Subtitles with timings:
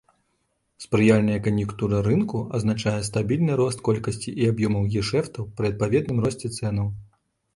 [0.83, 6.87] Спрыяльная кан'юнктура рынку азначае стабільны рост колькасці і аб'ёмаў гешэфтаў пры адпаведным росце цэнаў.